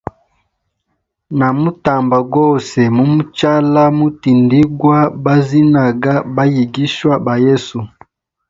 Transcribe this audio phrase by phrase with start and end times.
[1.37, 7.77] Na mutamba gose mumuchala mutindigwa mazinaga bayigishwa ba yesu.